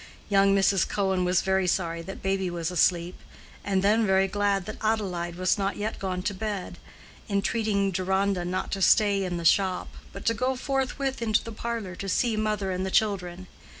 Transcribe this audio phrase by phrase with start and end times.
[0.29, 0.89] Young Mrs.
[0.89, 3.19] Cohen was very sorry that baby was asleep,
[3.63, 6.79] and then very glad that Adelaide was not yet gone to bed,
[7.29, 11.95] entreating Deronda not to stay in the shop, but to go forthwith into the parlor
[11.97, 13.45] to see "mother and the children."